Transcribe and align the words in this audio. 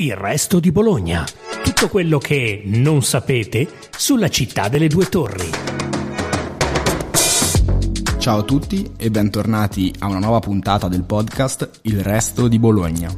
Il 0.00 0.14
resto 0.14 0.60
di 0.60 0.70
Bologna. 0.70 1.24
Tutto 1.64 1.88
quello 1.88 2.18
che 2.18 2.62
non 2.66 3.02
sapete 3.02 3.66
sulla 3.90 4.28
città 4.28 4.68
delle 4.68 4.86
due 4.86 5.06
torri. 5.06 5.50
Ciao 8.18 8.38
a 8.38 8.42
tutti 8.44 8.92
e 8.96 9.10
bentornati 9.10 9.92
a 9.98 10.06
una 10.06 10.20
nuova 10.20 10.38
puntata 10.38 10.86
del 10.86 11.02
podcast 11.02 11.80
Il 11.82 12.04
resto 12.04 12.46
di 12.46 12.60
Bologna. 12.60 13.10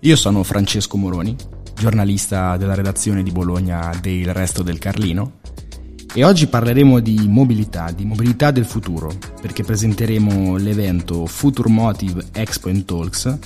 Io 0.00 0.16
sono 0.16 0.42
Francesco 0.42 0.98
Moroni, 0.98 1.34
giornalista 1.74 2.58
della 2.58 2.74
redazione 2.74 3.22
di 3.22 3.30
Bologna 3.30 3.98
del 3.98 4.34
Resto 4.34 4.62
del 4.62 4.78
Carlino 4.78 5.40
e 6.12 6.24
oggi 6.24 6.46
parleremo 6.46 7.00
di 7.00 7.26
mobilità, 7.26 7.90
di 7.90 8.04
mobilità 8.04 8.50
del 8.50 8.66
futuro, 8.66 9.10
perché 9.40 9.62
presenteremo 9.62 10.58
l'evento 10.58 11.24
Future 11.24 11.70
Motive 11.70 12.26
Expo 12.32 12.70
Talks 12.84 13.38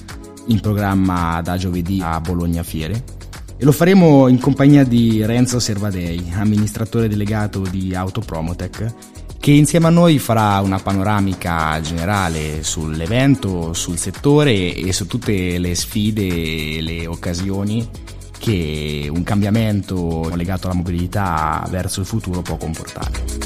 in 0.47 0.61
programma 0.61 1.41
da 1.43 1.57
giovedì 1.57 2.01
a 2.03 2.21
Bologna 2.21 2.63
Fiere 2.63 3.03
e 3.59 3.65
lo 3.65 3.73
faremo 3.73 4.29
in 4.29 4.39
compagnia 4.39 4.85
di 4.85 5.25
Renzo 5.25 5.59
Servadei, 5.59 6.33
amministratore 6.35 7.09
delegato 7.09 7.61
di 7.61 7.95
Autopromotech, 7.95 8.95
che 9.41 9.51
insieme 9.51 9.87
a 9.87 9.91
noi 9.91 10.19
farà 10.19 10.61
una 10.61 10.79
panoramica 10.79 11.81
generale 11.81 12.63
sull'evento, 12.63 13.73
sul 13.73 13.97
settore 13.97 14.75
e 14.75 14.93
su 14.93 15.07
tutte 15.07 15.59
le 15.59 15.75
sfide 15.75 16.27
e 16.27 16.83
le 16.83 17.07
occasioni 17.07 17.89
che 18.39 19.09
un 19.11 19.23
cambiamento 19.23 20.31
legato 20.35 20.67
alla 20.67 20.77
mobilità 20.77 21.67
verso 21.71 22.01
il 22.01 22.07
futuro 22.07 22.43
può 22.43 22.57
comportare. 22.57 23.46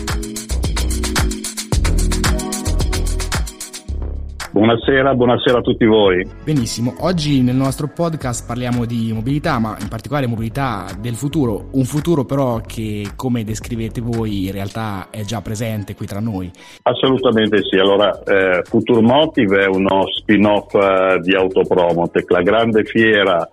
Buonasera, 4.71 5.15
buonasera 5.17 5.59
a 5.59 5.63
tutti 5.63 5.85
voi. 5.85 6.25
Benissimo, 6.45 6.95
oggi 7.01 7.43
nel 7.43 7.57
nostro 7.57 7.91
podcast 7.93 8.47
parliamo 8.47 8.85
di 8.85 9.11
mobilità, 9.13 9.59
ma 9.59 9.77
in 9.81 9.89
particolare 9.89 10.29
mobilità 10.29 10.87
del 10.97 11.15
futuro, 11.15 11.71
un 11.73 11.83
futuro 11.83 12.25
però 12.25 12.61
che 12.65 13.09
come 13.17 13.43
descrivete 13.43 14.01
voi 14.01 14.47
in 14.47 14.53
realtà 14.53 15.09
è 15.11 15.23
già 15.23 15.41
presente 15.41 15.97
qui 15.97 16.07
tra 16.07 16.21
noi. 16.21 16.53
Assolutamente 16.83 17.65
sì, 17.65 17.79
allora 17.79 18.17
eh, 18.23 18.63
Future 18.63 19.01
Motive 19.01 19.65
è 19.65 19.67
uno 19.67 20.07
spin-off 20.07 20.73
eh, 20.75 21.19
di 21.21 21.35
Autopromotec, 21.35 22.31
la 22.31 22.43
grande 22.43 22.85
fiera, 22.85 23.51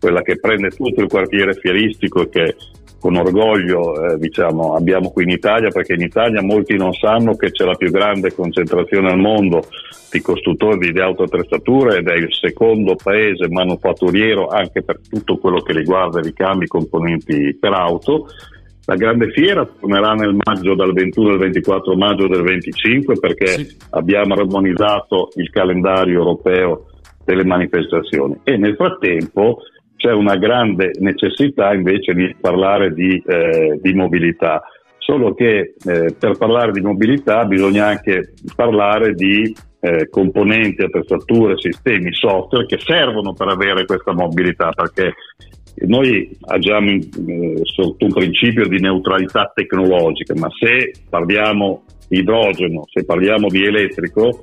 quella 0.00 0.22
che 0.22 0.40
prende 0.40 0.70
tutto 0.70 1.00
il 1.00 1.08
quartiere 1.08 1.54
fieristico 1.54 2.22
e 2.22 2.28
che 2.28 2.56
con 3.06 3.14
orgoglio 3.14 4.14
eh, 4.14 4.18
diciamo, 4.18 4.74
abbiamo 4.74 5.12
qui 5.12 5.22
in 5.22 5.30
Italia, 5.30 5.70
perché 5.70 5.94
in 5.94 6.00
Italia 6.00 6.42
molti 6.42 6.76
non 6.76 6.92
sanno 6.92 7.36
che 7.36 7.52
c'è 7.52 7.64
la 7.64 7.76
più 7.76 7.88
grande 7.92 8.34
concentrazione 8.34 9.12
al 9.12 9.18
mondo 9.18 9.62
di 10.10 10.20
costruttori 10.20 10.90
di 10.90 10.98
autoattrezzature 10.98 11.98
ed 11.98 12.08
è 12.08 12.14
il 12.14 12.34
secondo 12.34 12.96
paese 12.96 13.48
manufatturiero 13.48 14.48
anche 14.48 14.82
per 14.82 14.98
tutto 15.08 15.38
quello 15.38 15.60
che 15.60 15.72
riguarda 15.72 16.18
i 16.18 16.24
ricambi 16.24 16.66
componenti 16.66 17.56
per 17.60 17.74
auto. 17.74 18.26
La 18.86 18.96
grande 18.96 19.30
fiera 19.30 19.64
tornerà 19.64 20.14
nel 20.14 20.36
maggio 20.44 20.74
dal 20.74 20.92
21 20.92 21.30
al 21.30 21.38
24 21.38 21.96
maggio 21.96 22.26
del 22.26 22.42
25 22.42 23.20
perché 23.20 23.46
sì. 23.46 23.76
abbiamo 23.90 24.34
armonizzato 24.34 25.28
il 25.36 25.48
calendario 25.50 26.18
europeo 26.18 26.86
delle 27.24 27.44
manifestazioni 27.44 28.40
e 28.42 28.56
nel 28.56 28.74
frattempo 28.74 29.58
c'è 29.96 30.12
una 30.12 30.36
grande 30.36 30.92
necessità 30.98 31.72
invece 31.72 32.14
di 32.14 32.34
parlare 32.40 32.92
di, 32.92 33.22
eh, 33.26 33.78
di 33.82 33.94
mobilità, 33.94 34.62
solo 34.98 35.34
che 35.34 35.74
eh, 35.84 36.14
per 36.18 36.36
parlare 36.36 36.72
di 36.72 36.80
mobilità 36.80 37.44
bisogna 37.44 37.86
anche 37.86 38.32
parlare 38.54 39.14
di 39.14 39.54
eh, 39.80 40.08
componenti, 40.08 40.82
attrezzature, 40.82 41.58
sistemi, 41.58 42.12
software 42.12 42.66
che 42.66 42.78
servono 42.78 43.32
per 43.32 43.48
avere 43.48 43.84
questa 43.84 44.12
mobilità, 44.12 44.70
perché 44.70 45.14
noi 45.86 46.28
agiamo 46.40 46.90
eh, 46.90 47.60
sotto 47.62 48.04
un 48.04 48.12
principio 48.12 48.66
di 48.66 48.80
neutralità 48.80 49.52
tecnologica, 49.54 50.34
ma 50.34 50.48
se 50.58 50.92
parliamo 51.08 51.84
di 52.08 52.18
idrogeno, 52.18 52.84
se 52.86 53.04
parliamo 53.04 53.48
di 53.48 53.64
elettrico, 53.64 54.42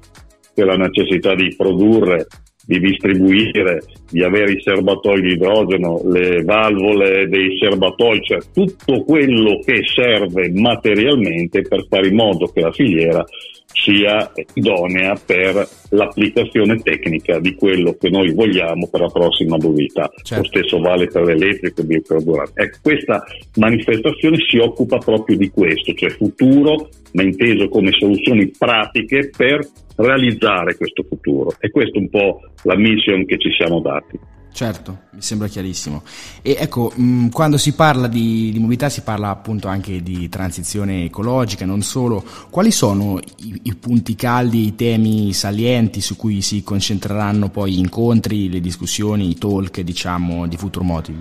c'è 0.53 0.63
la 0.63 0.78
necessità 0.78 1.34
di 1.34 1.53
produrre 1.58 2.28
di 2.66 2.79
distribuire, 2.79 3.84
di 4.09 4.24
avere 4.24 4.53
i 4.53 4.62
serbatoi 4.62 5.22
di 5.22 5.31
idrogeno, 5.34 6.01
le 6.06 6.44
valvole 6.44 7.28
dei 7.28 7.57
serbatoi, 7.57 8.22
cioè 8.24 8.40
tutto 8.53 9.03
quello 9.03 9.59
che 9.66 9.81
serve 9.84 10.50
materialmente 10.53 11.62
per 11.62 11.85
fare 11.88 12.07
in 12.07 12.16
modo 12.16 12.47
che 12.47 12.62
la 12.62 12.72
filiera 12.72 13.25
sia 13.73 14.31
idonea 14.53 15.16
per 15.25 15.67
l'applicazione 15.89 16.78
tecnica 16.81 17.39
di 17.39 17.56
quello 17.56 17.95
che 18.00 18.09
noi 18.09 18.31
vogliamo 18.34 18.88
per 18.88 19.01
la 19.01 19.09
prossima 19.09 19.57
mobilità. 19.59 20.09
Certo. 20.22 20.44
Lo 20.44 20.47
stesso 20.47 20.79
vale 20.79 21.07
per 21.07 21.23
l'elettrico 21.23 21.79
e 21.79 21.81
il 21.81 21.88
biocarburante. 21.88 22.62
Ecco, 22.62 22.78
questa 22.81 23.23
manifestazione 23.56 24.38
si 24.47 24.57
occupa 24.57 24.97
proprio 24.97 25.38
di 25.38 25.50
questo, 25.50 25.94
cioè 25.94 26.09
futuro, 26.09 26.89
ma 27.13 27.23
inteso 27.23 27.67
come 27.67 27.91
soluzioni 27.91 28.51
pratiche 28.57 29.29
per 29.35 29.67
realizzare 29.95 30.75
questo 30.75 31.03
futuro. 31.03 31.53
E 31.59 31.69
questa 31.69 31.97
è 31.97 32.01
un 32.01 32.09
po' 32.09 32.39
la 32.63 32.75
mission 32.75 33.25
che 33.25 33.38
ci 33.38 33.51
siamo 33.51 33.81
dati. 33.81 34.19
Certo, 34.53 35.00
mi 35.14 35.22
sembra 35.22 35.47
chiarissimo. 35.47 36.03
E 36.44 36.56
ecco, 36.59 36.94
mh, 36.96 37.30
quando 37.30 37.58
si 37.58 37.74
parla 37.74 38.08
di, 38.08 38.52
di, 38.52 38.59
mobilità 38.59 38.88
si 38.88 39.02
parla 39.02 39.30
appunto 39.30 39.68
anche 39.68 40.03
di 40.03 40.30
transizione 40.30 41.06
ecologica, 41.06 41.66
non 41.66 41.81
solo. 41.81 42.24
Quali 42.52 42.69
sono 42.69 43.19
i, 43.38 43.59
i, 43.63 43.75
punti 43.75 44.16
caldi, 44.16 44.68
i 44.68 44.75
temi 44.75 45.34
salienti 45.34 46.02
su 46.02 46.16
cui 46.16 46.42
si 46.42 46.62
concentreranno 46.63 47.50
poi 47.50 47.74
gli 47.74 47.80
incontri, 47.80 48.47
le 48.47 48.59
discussioni, 48.59 49.28
i 49.28 49.38
talk, 49.40 49.81
diciamo, 49.81 50.46
di 50.46 50.56
Future 50.56 50.86
Motive? 50.86 51.19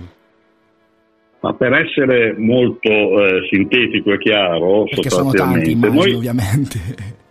Ma 1.39 1.53
per 1.55 1.73
essere 1.73 2.35
molto 2.37 2.89
eh, 2.89 3.47
sintetico 3.49 4.13
e 4.13 4.19
chiaro, 4.19 4.83
Perché 4.83 5.09
sono 5.09 5.31
tanti, 5.31 5.71
immagino, 5.71 6.03
noi... 6.03 6.13
ovviamente. 6.13 7.21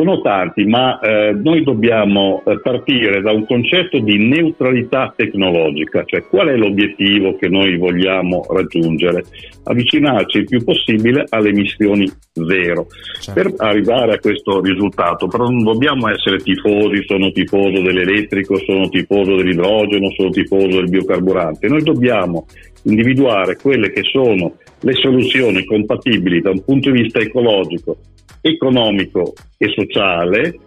Sono 0.00 0.22
tanti, 0.22 0.64
ma 0.64 0.98
eh, 0.98 1.32
noi 1.34 1.62
dobbiamo 1.62 2.42
eh, 2.46 2.58
partire 2.62 3.20
da 3.20 3.32
un 3.32 3.44
concetto 3.44 3.98
di 3.98 4.16
neutralità 4.16 5.12
tecnologica, 5.14 6.04
cioè 6.06 6.22
qual 6.22 6.48
è 6.48 6.56
l'obiettivo 6.56 7.36
che 7.36 7.50
noi 7.50 7.76
vogliamo 7.76 8.46
raggiungere? 8.48 9.24
Avvicinarci 9.64 10.38
il 10.38 10.46
più 10.46 10.64
possibile 10.64 11.26
alle 11.28 11.50
emissioni 11.50 12.10
zero. 12.32 12.86
Certo. 13.20 13.32
Per 13.34 13.52
arrivare 13.58 14.14
a 14.14 14.18
questo 14.18 14.62
risultato, 14.62 15.26
però 15.26 15.44
non 15.44 15.64
dobbiamo 15.64 16.08
essere 16.08 16.38
tifosi, 16.38 17.04
sono 17.04 17.30
tifoso 17.30 17.82
dell'elettrico, 17.82 18.56
sono 18.56 18.88
tifoso 18.88 19.36
dell'idrogeno, 19.36 20.10
sono 20.16 20.30
tifoso 20.30 20.78
del 20.78 20.88
biocarburante. 20.88 21.68
Noi 21.68 21.82
dobbiamo 21.82 22.46
individuare 22.84 23.56
quelle 23.56 23.92
che 23.92 24.00
sono 24.04 24.54
le 24.80 24.94
soluzioni 24.94 25.62
compatibili 25.66 26.40
da 26.40 26.52
un 26.52 26.64
punto 26.64 26.90
di 26.90 27.02
vista 27.02 27.18
ecologico, 27.18 27.98
economico 28.40 29.34
e 29.58 29.68
sociale 29.74 30.58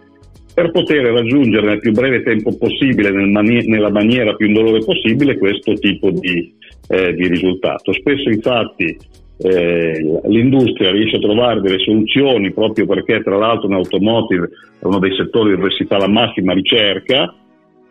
per 0.54 0.70
poter 0.70 1.04
raggiungere 1.06 1.66
nel 1.66 1.80
più 1.80 1.92
breve 1.92 2.22
tempo 2.22 2.56
possibile, 2.56 3.10
nel 3.10 3.28
mani- 3.28 3.66
nella 3.66 3.90
maniera 3.90 4.34
più 4.34 4.46
indolore 4.46 4.84
possibile, 4.84 5.36
questo 5.36 5.74
tipo 5.74 6.10
di, 6.10 6.54
eh, 6.88 7.12
di 7.12 7.26
risultato. 7.26 7.92
Spesso 7.92 8.28
infatti 8.28 8.96
eh, 9.38 10.20
l'industria 10.26 10.92
riesce 10.92 11.16
a 11.16 11.20
trovare 11.20 11.60
delle 11.60 11.80
soluzioni 11.80 12.52
proprio 12.52 12.86
perché 12.86 13.20
tra 13.22 13.36
l'altro 13.36 13.66
nell'automotive 13.66 14.48
è 14.78 14.84
uno 14.86 15.00
dei 15.00 15.12
settori 15.16 15.56
dove 15.56 15.72
si 15.72 15.84
fa 15.86 15.98
la 15.98 16.08
massima 16.08 16.52
ricerca 16.52 17.34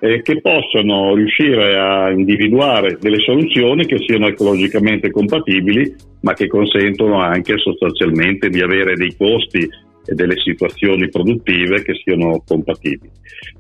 eh, 0.04 0.22
che 0.22 0.42
possono 0.42 1.16
riuscire 1.16 1.80
a 1.80 2.12
individuare 2.12 2.98
delle 3.00 3.20
soluzioni 3.20 3.86
che 3.86 4.00
siano 4.06 4.28
ecologicamente 4.28 5.10
compatibili, 5.10 5.96
ma 6.24 6.34
che 6.34 6.48
consentono 6.48 7.22
anche 7.22 7.58
sostanzialmente 7.58 8.50
di 8.50 8.60
avere 8.60 8.96
dei 8.96 9.16
costi 9.16 9.60
e 10.06 10.14
delle 10.14 10.36
situazioni 10.44 11.08
produttive 11.08 11.84
che 11.84 11.94
siano 12.04 12.44
compatibili. 12.46 13.10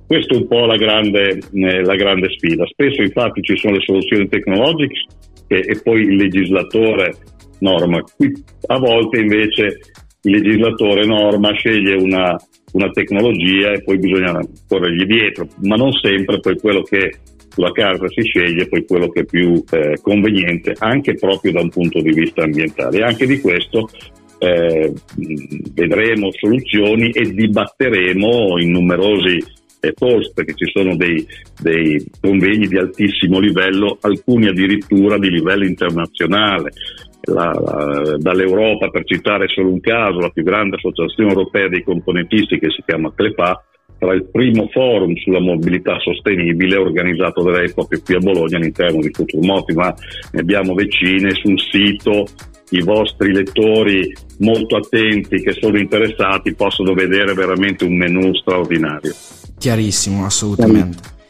Questa 0.05 0.33
è 0.33 0.37
un 0.37 0.47
po' 0.47 0.65
la 0.65 0.75
grande, 0.75 1.39
eh, 1.53 1.81
la 1.81 1.95
grande 1.95 2.27
sfida. 2.31 2.65
Spesso 2.65 3.01
infatti 3.01 3.41
ci 3.41 3.55
sono 3.55 3.75
le 3.75 3.81
soluzioni 3.85 4.27
tecnologiche 4.27 4.99
e, 5.47 5.63
e 5.65 5.81
poi 5.81 6.01
il 6.01 6.17
legislatore 6.17 7.13
norma. 7.59 8.01
Qui 8.17 8.33
a 8.67 8.79
volte 8.79 9.19
invece 9.21 9.79
il 10.23 10.31
legislatore 10.31 11.05
norma, 11.05 11.53
sceglie 11.53 11.95
una, 11.95 12.35
una 12.73 12.89
tecnologia 12.91 13.71
e 13.71 13.83
poi 13.83 13.97
bisogna 13.97 14.39
corrergli 14.67 15.05
dietro, 15.05 15.47
ma 15.61 15.75
non 15.75 15.91
sempre 15.93 16.39
poi 16.39 16.57
quello 16.57 16.83
che 16.83 17.11
sulla 17.49 17.71
carta 17.71 18.07
si 18.07 18.23
sceglie 18.23 18.67
poi 18.67 18.83
quello 18.85 19.09
che 19.09 19.21
è 19.21 19.25
più 19.25 19.63
eh, 19.71 19.99
conveniente 20.01 20.73
anche 20.79 21.13
proprio 21.13 21.51
da 21.51 21.61
un 21.61 21.69
punto 21.69 22.01
di 22.01 22.11
vista 22.11 22.43
ambientale. 22.43 22.99
E 22.99 23.03
anche 23.03 23.27
di 23.27 23.39
questo 23.39 23.89
eh, 24.39 24.91
vedremo 25.73 26.31
soluzioni 26.31 27.11
e 27.11 27.31
dibatteremo 27.31 28.59
in 28.59 28.71
numerosi 28.71 29.37
eh, 29.79 29.93
post 29.93 30.33
perché 30.33 30.53
ci 30.55 30.71
sono 30.73 30.95
dei, 30.95 31.25
dei 31.61 32.03
convegni 32.19 32.67
di 32.67 32.77
altissimo 32.77 33.39
livello, 33.39 33.97
alcuni 34.01 34.47
addirittura 34.47 35.19
di 35.19 35.29
livello 35.29 35.65
internazionale 35.65 36.71
la, 37.25 37.51
la, 37.51 38.17
dall'Europa, 38.17 38.89
per 38.89 39.05
citare 39.05 39.47
solo 39.47 39.69
un 39.69 39.79
caso, 39.79 40.19
la 40.19 40.29
più 40.29 40.43
grande 40.43 40.75
associazione 40.75 41.29
europea 41.29 41.69
dei 41.69 41.83
componentisti 41.83 42.59
che 42.59 42.69
si 42.69 42.83
chiama 42.85 43.13
CLEPA, 43.13 43.63
tra 43.97 44.13
il 44.13 44.25
primo 44.29 44.67
forum 44.71 45.15
sulla 45.15 45.39
mobilità 45.39 45.97
sostenibile 45.99 46.75
organizzato 46.75 47.41
da 47.43 47.51
lei 47.51 47.71
proprio 47.73 48.01
qui 48.03 48.15
a 48.15 48.19
Bologna 48.19 48.57
all'interno 48.57 48.99
di 48.99 49.11
Futurmoti, 49.13 49.73
ma 49.73 49.93
ne 50.31 50.39
abbiamo 50.39 50.73
decine 50.73 51.31
sul 51.31 51.59
sito 51.59 52.25
i 52.71 52.81
vostri 52.81 53.31
lettori 53.31 54.11
molto 54.39 54.77
attenti 54.77 55.41
che 55.41 55.53
sono 55.53 55.77
interessati 55.77 56.55
possono 56.55 56.93
vedere 56.93 57.33
veramente 57.33 57.85
un 57.85 57.95
menù 57.95 58.33
straordinario. 58.33 59.13
Chiarissimo, 59.57 60.25
assolutamente. 60.25 61.21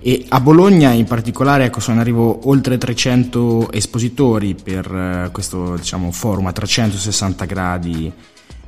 E 0.00 0.26
a 0.28 0.40
Bologna 0.40 0.92
in 0.92 1.06
particolare 1.06 1.64
ecco, 1.64 1.80
sono 1.80 2.00
arrivo 2.00 2.48
oltre 2.48 2.78
300 2.78 3.72
espositori 3.72 4.54
per 4.54 4.86
eh, 4.86 5.30
questo 5.32 5.74
diciamo, 5.74 6.12
forum 6.12 6.46
a 6.46 6.52
360 6.52 7.44
gradi 7.46 8.12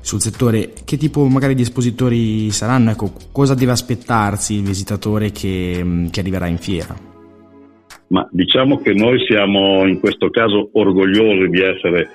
sul 0.00 0.20
settore. 0.20 0.72
Che 0.84 0.96
tipo 0.96 1.24
magari 1.26 1.54
di 1.54 1.62
espositori 1.62 2.50
saranno? 2.50 2.90
Ecco, 2.90 3.12
cosa 3.30 3.54
deve 3.54 3.72
aspettarsi 3.72 4.54
il 4.54 4.62
visitatore 4.62 5.30
che, 5.30 5.80
mm, 5.82 6.06
che 6.08 6.20
arriverà 6.20 6.46
in 6.46 6.58
fiera? 6.58 6.96
Ma 8.08 8.28
diciamo 8.32 8.80
che 8.80 8.92
noi 8.92 9.24
siamo 9.24 9.86
in 9.86 10.00
questo 10.00 10.30
caso 10.30 10.70
orgogliosi 10.72 11.48
di 11.48 11.60
essere 11.60 12.10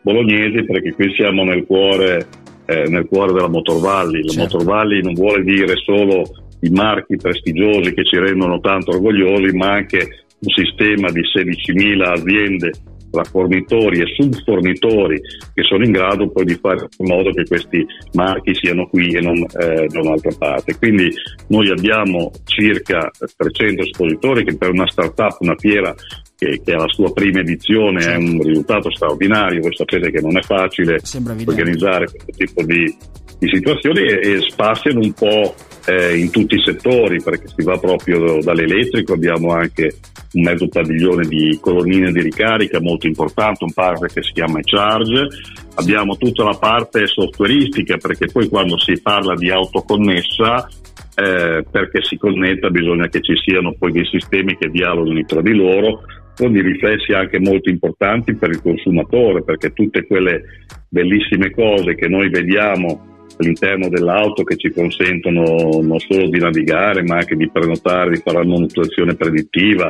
bolognesi 0.00 0.64
perché 0.64 0.94
qui 0.94 1.12
siamo 1.14 1.44
nel 1.44 1.66
cuore, 1.66 2.26
eh, 2.64 2.88
nel 2.88 3.06
cuore 3.06 3.34
della 3.34 3.48
Motor 3.48 3.78
Valley. 3.78 4.22
La 4.22 4.32
certo. 4.32 4.56
Motor 4.56 4.64
Valley 4.64 5.02
non 5.02 5.12
vuole 5.12 5.42
dire 5.42 5.74
solo 5.76 6.24
i 6.64 6.70
marchi 6.70 7.16
prestigiosi 7.16 7.92
che 7.92 8.04
ci 8.04 8.18
rendono 8.18 8.60
tanto 8.60 8.92
orgogliosi, 8.92 9.54
ma 9.56 9.72
anche 9.72 10.24
un 10.38 10.50
sistema 10.50 11.10
di 11.10 11.20
16.000 11.20 12.02
aziende 12.02 12.70
tra 13.14 13.22
fornitori 13.22 14.00
e 14.00 14.06
subfornitori 14.18 15.20
che 15.54 15.62
sono 15.62 15.84
in 15.84 15.92
grado 15.92 16.28
poi 16.30 16.44
di 16.44 16.58
fare 16.60 16.88
in 16.98 17.06
modo 17.06 17.30
che 17.30 17.44
questi 17.44 17.86
marchi 18.14 18.54
siano 18.56 18.88
qui 18.88 19.14
e 19.14 19.20
non 19.20 19.36
eh, 19.36 19.86
da 19.86 20.00
un'altra 20.00 20.32
parte. 20.36 20.76
Quindi 20.76 21.08
noi 21.48 21.70
abbiamo 21.70 22.32
circa 22.44 23.08
300 23.36 23.82
espositori 23.82 24.44
che 24.44 24.56
per 24.56 24.70
una 24.70 24.88
startup, 24.88 25.36
una 25.40 25.54
fiera 25.56 25.94
che, 26.36 26.60
che 26.64 26.72
alla 26.72 26.88
sua 26.88 27.12
prima 27.12 27.38
edizione 27.38 28.04
è 28.04 28.16
un 28.16 28.42
risultato 28.42 28.90
straordinario, 28.90 29.60
voi 29.60 29.76
sapete 29.76 30.10
che 30.10 30.20
non 30.20 30.36
è 30.36 30.42
facile 30.42 30.98
organizzare 31.46 32.06
questo 32.06 32.32
tipo 32.36 32.64
di, 32.64 32.96
di 33.44 33.56
situazioni 33.56 34.00
e, 34.00 34.32
e 34.32 34.40
spaziano 34.40 35.00
un 35.00 35.12
po' 35.12 35.54
eh, 35.86 36.16
in 36.16 36.30
tutti 36.30 36.54
i 36.54 36.62
settori 36.64 37.22
perché 37.22 37.48
si 37.48 37.62
va 37.62 37.78
proprio 37.78 38.38
dall'elettrico, 38.40 39.12
abbiamo 39.12 39.52
anche 39.52 39.96
un 40.32 40.42
mezzo 40.42 40.68
padiglione 40.68 41.26
di 41.26 41.58
colonnine 41.60 42.10
di 42.10 42.20
ricarica 42.20 42.80
molto 42.80 43.06
importante, 43.06 43.64
un 43.64 43.72
partner 43.72 44.10
che 44.10 44.22
si 44.22 44.32
chiama 44.32 44.60
Charge, 44.62 45.28
abbiamo 45.76 46.16
tutta 46.16 46.44
la 46.44 46.56
parte 46.58 47.06
softwareistica 47.06 47.96
perché 47.98 48.26
poi 48.32 48.48
quando 48.48 48.78
si 48.78 49.00
parla 49.00 49.34
di 49.34 49.50
autoconnessa 49.50 50.68
eh, 51.16 51.64
perché 51.70 52.02
si 52.02 52.16
connetta 52.16 52.70
bisogna 52.70 53.06
che 53.08 53.20
ci 53.20 53.34
siano 53.36 53.74
poi 53.78 53.92
dei 53.92 54.06
sistemi 54.06 54.56
che 54.56 54.68
dialoghino 54.68 55.24
tra 55.24 55.40
di 55.40 55.54
loro 55.54 56.02
con 56.36 56.50
dei 56.50 56.62
riflessi 56.62 57.12
anche 57.12 57.38
molto 57.38 57.70
importanti 57.70 58.34
per 58.34 58.50
il 58.50 58.60
consumatore 58.60 59.44
perché 59.44 59.72
tutte 59.72 60.04
quelle 60.06 60.42
bellissime 60.88 61.52
cose 61.52 61.94
che 61.94 62.08
noi 62.08 62.28
vediamo 62.28 63.13
all'interno 63.38 63.88
dell'auto 63.88 64.44
che 64.44 64.56
ci 64.56 64.70
consentono 64.72 65.80
non 65.82 65.98
solo 65.98 66.28
di 66.28 66.38
navigare 66.38 67.02
ma 67.02 67.16
anche 67.16 67.36
di 67.36 67.50
prenotare, 67.50 68.10
di 68.10 68.22
fare 68.24 68.38
la 68.38 68.44
manutenzione 68.44 69.14
predittiva, 69.14 69.88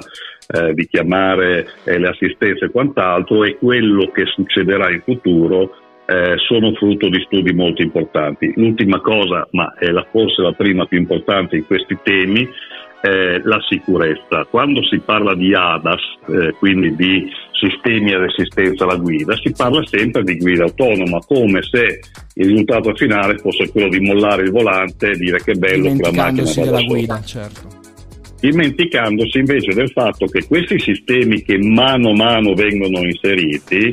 eh, 0.48 0.74
di 0.74 0.86
chiamare 0.86 1.66
eh, 1.84 1.98
le 1.98 2.08
assistenze 2.08 2.66
e 2.66 2.70
quant'altro 2.70 3.44
e 3.44 3.56
quello 3.56 4.10
che 4.10 4.24
succederà 4.26 4.90
in 4.90 5.02
futuro 5.02 5.76
eh, 6.06 6.34
sono 6.36 6.72
frutto 6.74 7.08
di 7.08 7.20
studi 7.24 7.52
molto 7.52 7.82
importanti. 7.82 8.52
L'ultima 8.56 9.00
cosa, 9.00 9.46
ma 9.52 9.74
è 9.78 9.88
la, 9.90 10.06
forse 10.10 10.42
la 10.42 10.52
prima 10.52 10.84
più 10.86 10.98
importante 10.98 11.56
in 11.56 11.66
questi 11.66 11.96
temi, 12.02 12.48
è 13.00 13.40
la 13.42 13.60
sicurezza. 13.68 14.46
Quando 14.48 14.82
si 14.84 14.98
parla 14.98 15.34
di 15.34 15.54
ADAS, 15.54 16.02
eh, 16.28 16.54
quindi 16.58 16.94
di 16.94 17.30
sistemi 17.52 18.12
ad 18.14 18.22
assistenza 18.22 18.84
alla 18.84 18.96
guida, 18.96 19.36
si 19.36 19.52
parla 19.52 19.84
sempre 19.86 20.22
di 20.22 20.36
guida 20.36 20.64
autonoma, 20.64 21.18
come 21.26 21.62
se 21.62 22.00
il 22.36 22.46
risultato 22.46 22.94
finale 22.94 23.38
fosse 23.38 23.70
quello 23.70 23.88
di 23.88 24.00
mollare 24.00 24.42
il 24.42 24.50
volante 24.50 25.10
e 25.10 25.16
dire 25.16 25.38
che 25.42 25.54
bello 25.54 25.94
che 25.94 26.02
la 26.02 26.12
macchina 26.12 26.42
va 26.42 26.64
della 26.64 26.82
guida, 26.82 27.22
certo. 27.22 27.82
Dimenticandosi 28.40 29.38
invece 29.38 29.72
del 29.72 29.90
fatto 29.90 30.26
che 30.26 30.44
questi 30.46 30.78
sistemi 30.78 31.42
che 31.42 31.56
mano 31.58 32.10
a 32.10 32.14
mano 32.14 32.54
vengono 32.54 33.02
inseriti 33.04 33.92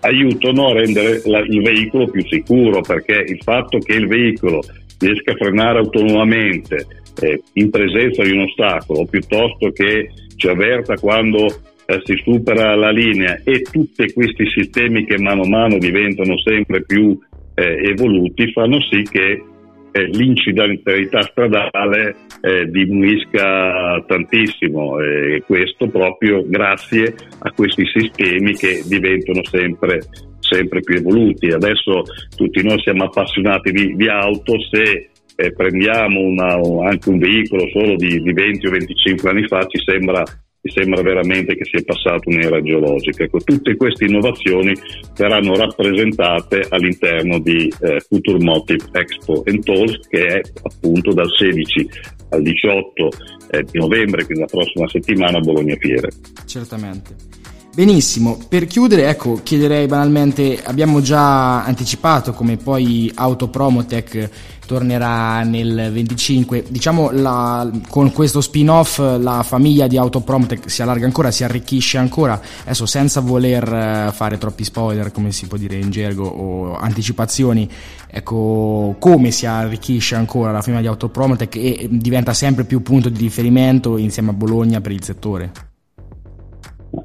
aiutano 0.00 0.68
a 0.68 0.72
rendere 0.72 1.20
la, 1.24 1.40
il 1.40 1.60
veicolo 1.60 2.08
più 2.08 2.24
sicuro, 2.26 2.80
perché 2.80 3.24
il 3.26 3.40
fatto 3.42 3.78
che 3.78 3.92
il 3.92 4.06
veicolo 4.06 4.62
riesca 4.98 5.32
a 5.32 5.36
frenare 5.36 5.80
autonomamente 5.80 6.86
eh, 7.20 7.42
in 7.54 7.70
presenza 7.70 8.22
di 8.22 8.30
un 8.30 8.42
ostacolo, 8.42 9.04
piuttosto 9.04 9.70
che 9.72 10.10
ci 10.36 10.48
avverta 10.48 10.94
quando 10.96 11.46
eh, 11.84 12.00
si 12.04 12.14
supera 12.22 12.74
la 12.76 12.90
linea 12.90 13.38
e 13.44 13.62
tutti 13.62 14.10
questi 14.12 14.48
sistemi 14.48 15.04
che 15.04 15.18
mano 15.18 15.42
a 15.42 15.48
mano 15.48 15.76
diventano 15.76 16.38
sempre 16.38 16.82
più 16.82 17.18
eh, 17.60 17.90
evoluti 17.90 18.50
fanno 18.52 18.80
sì 18.80 19.02
che 19.02 19.44
eh, 19.92 20.04
l'incidentalità 20.06 21.20
stradale 21.22 22.16
eh, 22.40 22.66
diminuisca 22.70 24.02
tantissimo 24.06 25.00
e 25.00 25.42
questo 25.46 25.88
proprio 25.88 26.44
grazie 26.46 27.14
a 27.38 27.50
questi 27.50 27.84
sistemi 27.86 28.54
che 28.54 28.82
diventano 28.86 29.44
sempre, 29.44 30.00
sempre 30.38 30.80
più 30.80 30.96
evoluti. 30.96 31.48
Adesso 31.48 32.02
tutti 32.36 32.62
noi 32.62 32.80
siamo 32.80 33.04
appassionati 33.04 33.72
di, 33.72 33.94
di 33.96 34.08
auto, 34.08 34.54
se 34.70 35.10
eh, 35.34 35.52
prendiamo 35.52 36.20
una, 36.20 36.54
anche 36.88 37.08
un 37.08 37.18
veicolo 37.18 37.68
solo 37.70 37.96
di, 37.96 38.22
di 38.22 38.32
20 38.32 38.66
o 38.66 38.70
25 38.70 39.30
anni 39.30 39.46
fa 39.48 39.66
ci 39.66 39.82
sembra 39.84 40.22
mi 40.62 40.70
sembra 40.70 41.02
veramente 41.02 41.56
che 41.56 41.64
sia 41.64 41.82
passata 41.84 42.22
un'era 42.26 42.60
geologica. 42.60 43.24
Ecco, 43.24 43.38
tutte 43.38 43.76
queste 43.76 44.04
innovazioni 44.04 44.74
saranno 45.14 45.54
rappresentate 45.56 46.66
all'interno 46.68 47.38
di 47.38 47.72
eh, 47.80 48.00
Future 48.00 48.42
Motive 48.42 48.84
Expo 48.92 49.42
Talks 49.42 50.08
che 50.08 50.26
è 50.26 50.40
appunto 50.62 51.12
dal 51.12 51.30
16 51.30 51.88
al 52.30 52.42
18 52.42 53.08
eh, 53.50 53.64
di 53.64 53.78
novembre, 53.78 54.24
quindi 54.24 54.42
la 54.42 54.50
prossima 54.50 54.88
settimana 54.88 55.38
a 55.38 55.40
Bologna 55.40 55.76
Fiere. 55.76 56.10
Certamente. 56.46 57.39
Benissimo, 57.72 58.36
per 58.48 58.66
chiudere, 58.66 59.08
ecco, 59.08 59.40
chiederei 59.44 59.86
banalmente, 59.86 60.60
abbiamo 60.60 61.00
già 61.00 61.62
anticipato 61.64 62.32
come 62.32 62.56
poi 62.56 63.10
Autopromotech 63.14 64.28
tornerà 64.66 65.44
nel 65.44 65.90
25, 65.92 66.64
diciamo 66.68 67.10
la, 67.12 67.70
con 67.88 68.10
questo 68.10 68.40
spin-off 68.40 68.98
la 68.98 69.44
famiglia 69.44 69.86
di 69.86 69.96
Autopromotech 69.96 70.68
si 70.68 70.82
allarga 70.82 71.06
ancora, 71.06 71.30
si 71.30 71.44
arricchisce 71.44 71.96
ancora, 71.96 72.40
adesso 72.62 72.86
senza 72.86 73.20
voler 73.20 73.72
eh, 73.72 74.10
fare 74.12 74.36
troppi 74.36 74.64
spoiler, 74.64 75.12
come 75.12 75.30
si 75.30 75.46
può 75.46 75.56
dire 75.56 75.76
in 75.76 75.90
gergo, 75.90 76.26
o 76.26 76.76
anticipazioni, 76.76 77.70
ecco, 78.08 78.96
come 78.98 79.30
si 79.30 79.46
arricchisce 79.46 80.16
ancora 80.16 80.50
la 80.50 80.60
famiglia 80.60 80.82
di 80.82 80.88
Autopromotech 80.88 81.54
e 81.54 81.88
diventa 81.88 82.34
sempre 82.34 82.64
più 82.64 82.82
punto 82.82 83.08
di 83.08 83.18
riferimento 83.20 83.96
insieme 83.96 84.30
a 84.30 84.34
Bologna 84.34 84.80
per 84.80 84.90
il 84.90 85.04
settore. 85.04 85.69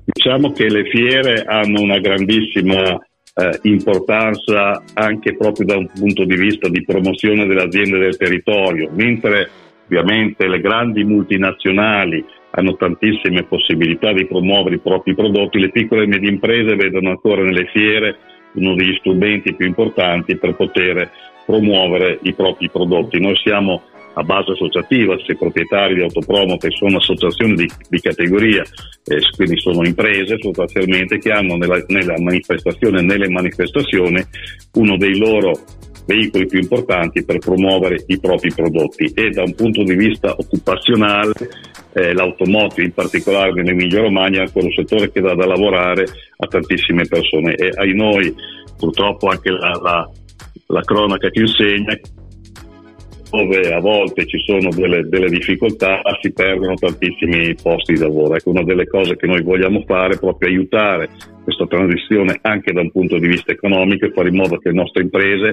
Diciamo 0.03 0.51
che 0.51 0.69
le 0.69 0.85
fiere 0.85 1.43
hanno 1.43 1.81
una 1.81 1.99
grandissima 1.99 2.97
eh, 3.35 3.59
importanza 3.63 4.81
anche 4.93 5.35
proprio 5.35 5.65
da 5.65 5.77
un 5.77 5.87
punto 5.93 6.23
di 6.23 6.35
vista 6.35 6.69
di 6.69 6.83
promozione 6.83 7.45
delle 7.45 7.63
aziende 7.63 7.99
del 7.99 8.17
territorio, 8.17 8.89
mentre 8.93 9.49
ovviamente 9.85 10.47
le 10.47 10.61
grandi 10.61 11.03
multinazionali 11.03 12.23
hanno 12.51 12.75
tantissime 12.75 13.43
possibilità 13.43 14.13
di 14.13 14.25
promuovere 14.25 14.75
i 14.75 14.79
propri 14.79 15.13
prodotti, 15.13 15.59
le 15.59 15.69
piccole 15.69 16.03
e 16.03 16.07
medie 16.07 16.29
imprese 16.29 16.75
vedono 16.75 17.09
ancora 17.09 17.43
nelle 17.43 17.65
fiere 17.65 18.17
uno 18.53 18.73
degli 18.73 18.95
strumenti 18.99 19.53
più 19.53 19.67
importanti 19.67 20.37
per 20.37 20.55
poter 20.55 21.11
promuovere 21.45 22.19
i 22.23 22.33
propri 22.33 22.69
prodotti. 22.69 23.19
Noi 23.19 23.35
siamo 23.35 23.83
a 24.17 24.23
base 24.23 24.51
associativa, 24.51 25.17
se 25.25 25.35
proprietari 25.35 25.95
di 25.95 26.01
autopromote 26.01 26.69
sono 26.71 26.97
associazioni 26.97 27.55
di, 27.55 27.69
di 27.89 27.99
categoria, 27.99 28.63
eh, 29.03 29.19
quindi 29.35 29.59
sono 29.59 29.85
imprese 29.85 30.37
sostanzialmente 30.39 31.17
che 31.17 31.31
hanno 31.31 31.55
nella, 31.55 31.83
nella 31.87 32.15
manifestazione, 32.19 33.01
nelle 33.01 33.29
manifestazioni 33.29 34.23
uno 34.73 34.97
dei 34.97 35.17
loro 35.17 35.51
veicoli 36.05 36.45
più 36.45 36.59
importanti 36.59 37.25
per 37.25 37.39
promuovere 37.39 38.03
i 38.07 38.19
propri 38.19 38.53
prodotti. 38.53 39.11
E 39.13 39.31
da 39.31 39.43
un 39.43 39.53
punto 39.53 39.83
di 39.83 39.95
vista 39.95 40.33
occupazionale 40.37 41.33
eh, 41.93 42.13
l'automotive 42.13 42.83
in 42.83 42.93
particolare 42.93 43.51
nell'Emilia 43.51 44.01
Romagna 44.01 44.43
è 44.43 44.51
quello 44.51 44.71
settore 44.71 45.11
che 45.11 45.21
dà 45.21 45.33
da 45.33 45.45
lavorare 45.45 46.05
a 46.37 46.47
tantissime 46.47 47.05
persone. 47.05 47.55
E 47.55 47.71
ai 47.75 47.93
noi 47.93 48.33
purtroppo 48.77 49.27
anche 49.27 49.49
la, 49.49 49.71
la, 49.81 50.09
la 50.67 50.81
cronaca 50.81 51.29
ci 51.29 51.41
insegna 51.41 51.97
dove 53.35 53.73
a 53.73 53.79
volte 53.79 54.25
ci 54.25 54.39
sono 54.45 54.69
delle, 54.69 55.07
delle, 55.07 55.27
difficoltà 55.27 56.01
si 56.21 56.31
perdono 56.31 56.75
tantissimi 56.75 57.53
posti 57.61 57.93
di 57.93 57.99
lavoro. 57.99 58.35
Ecco, 58.35 58.51
una 58.51 58.63
delle 58.63 58.87
cose 58.87 59.15
che 59.15 59.27
noi 59.27 59.41
vogliamo 59.41 59.83
fare 59.85 60.13
è 60.13 60.19
proprio 60.19 60.49
aiutare 60.49 61.09
questa 61.43 61.67
transizione 61.67 62.39
anche 62.41 62.71
da 62.71 62.81
un 62.81 62.91
punto 62.91 63.19
di 63.19 63.27
vista 63.27 63.51
economico 63.51 64.05
e 64.05 64.11
fare 64.11 64.29
in 64.29 64.35
modo 64.35 64.57
che 64.57 64.69
le 64.69 64.75
nostre 64.75 65.03
imprese 65.03 65.49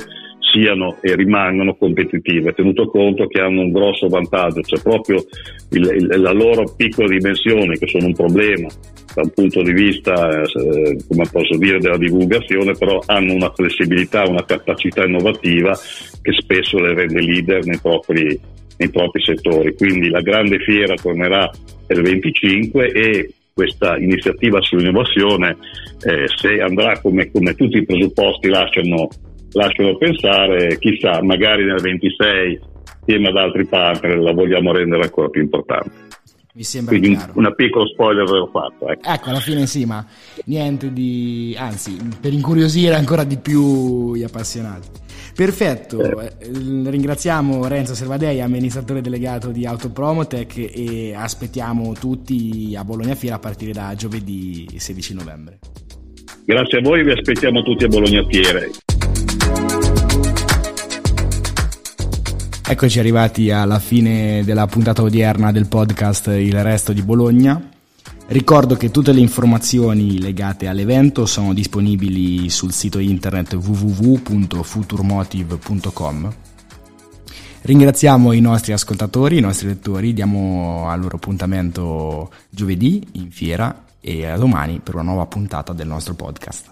siano 0.53 0.97
e 1.01 1.15
rimangano 1.15 1.75
competitive, 1.75 2.53
tenuto 2.53 2.89
conto 2.89 3.27
che 3.27 3.41
hanno 3.41 3.61
un 3.63 3.73
grosso 3.73 4.09
vantaggio, 4.09 4.63
cioè 4.63 4.81
proprio 4.81 5.23
il, 5.71 5.83
il, 5.83 6.21
la 6.21 6.33
loro 6.33 6.65
piccola 6.77 7.09
dimensione, 7.09 7.77
che 7.77 7.87
sono 7.89 8.07
un 8.07 8.15
problema 8.15 8.69
da 9.15 9.23
un 9.23 9.31
punto 9.31 9.63
di 9.63 9.73
vista, 9.73 10.43
eh, 10.43 10.97
come 11.09 11.25
posso 11.31 11.57
dire, 11.57 11.79
della 11.79 11.99
divulgazione, 11.99 12.73
però 12.73 13.03
hanno 13.07 13.35
una 13.35 13.53
flessibilità, 13.53 14.25
una 14.27 14.45
capacità 14.45 15.05
innovativa 15.05 15.77
che 16.21 16.33
spesso 16.33 16.79
le 16.79 16.95
rende 16.95 17.21
leader 17.21 17.65
nei 17.65 17.79
propri, 17.81 18.39
nei 18.79 18.91
propri 18.91 19.23
settori. 19.23 19.75
Quindi 19.75 20.09
la 20.09 20.21
grande 20.21 20.59
fiera 20.59 20.95
tornerà 20.95 21.51
il 21.89 22.01
25 22.01 22.87
e 22.93 23.35
questa 23.53 23.99
iniziativa 23.99 24.61
sull'innovazione, 24.63 25.57
eh, 26.05 26.27
se 26.35 26.61
andrà 26.61 26.99
come, 27.01 27.31
come, 27.31 27.55
tutti 27.55 27.77
i 27.77 27.85
presupposti 27.85 28.49
lasciano, 28.49 29.09
lasciano 29.53 29.97
pensare, 29.99 30.79
chissà, 30.79 31.23
magari 31.23 31.65
nel 31.65 31.81
26 31.81 32.61
insieme 33.05 33.29
ad 33.29 33.37
altri 33.37 33.67
partner 33.67 34.19
la 34.19 34.33
vogliamo 34.33 34.73
rendere 34.73 35.03
ancora 35.03 35.29
più 35.29 35.43
importante. 35.43 36.12
Mi 36.55 36.65
sembra 36.65 36.99
Quindi 36.99 37.17
chiaro. 37.17 37.33
una 37.37 37.51
piccola 37.53 37.87
spoiler 37.87 38.29
l'ho 38.29 38.51
fatto. 38.53 38.89
Ecco. 38.89 39.09
ecco, 39.09 39.29
alla 39.31 39.41
fine 39.41 39.67
sì, 39.67 39.87
ma 39.87 40.05
niente 40.45 40.93
di... 40.93 41.57
anzi, 41.59 41.97
per 42.21 42.35
incuriosire 42.35 42.95
ancora 42.95 43.25
di 43.25 43.39
più 43.39 44.15
gli 44.15 44.23
appassionati. 44.23 44.89
Perfetto, 45.35 46.21
eh. 46.21 46.31
ringraziamo 46.43 47.67
Renzo 47.67 47.95
Servadei, 47.95 48.43
amministratore 48.43 49.01
delegato 49.01 49.49
di 49.51 49.65
Autopromotech 49.65 50.59
e 50.75 51.15
aspettiamo 51.15 51.95
tutti 51.95 52.75
a 52.77 52.85
Bologna 52.85 53.15
Fiera 53.15 53.37
a 53.37 53.39
partire 53.39 53.73
da 53.73 53.95
giovedì 53.97 54.69
16 54.77 55.15
novembre. 55.15 55.59
Grazie 56.45 56.79
a 56.79 56.83
voi, 56.83 57.03
vi 57.03 57.13
aspettiamo 57.13 57.63
tutti 57.63 57.85
a 57.85 57.89
Bologna 57.89 58.23
Fiere. 58.29 58.71
Eccoci 62.73 62.99
arrivati 62.99 63.51
alla 63.51 63.79
fine 63.79 64.43
della 64.45 64.67
puntata 64.67 65.03
odierna 65.03 65.53
del 65.53 65.69
podcast 65.69 66.29
Il 66.29 66.63
Resto 66.63 66.95
di 66.95 67.03
Bologna. 67.03 67.69
Ricordo 68.29 68.77
che 68.77 68.91
tutte 68.91 69.13
le 69.13 69.21
informazioni 69.21 70.19
legate 70.19 70.69
all'evento 70.69 71.27
sono 71.27 71.53
disponibili 71.53 72.49
sul 72.49 72.73
sito 72.73 72.99
internet 72.99 73.53
www.futurmotive.com. 73.53 76.35
Ringraziamo 77.61 78.33
i 78.33 78.41
nostri 78.41 78.73
ascoltatori, 78.73 79.37
i 79.37 79.43
nostri 79.43 79.67
lettori, 79.67 80.15
diamo 80.15 80.89
al 80.89 80.99
loro 80.99 81.17
appuntamento 81.17 82.33
giovedì 82.49 83.07
in 83.13 83.31
fiera 83.31 83.85
e 84.01 84.25
a 84.25 84.39
domani 84.39 84.81
per 84.83 84.95
una 84.95 85.05
nuova 85.05 85.27
puntata 85.27 85.75
del 85.75 85.89
nostro 85.89 86.15
podcast. 86.15 86.72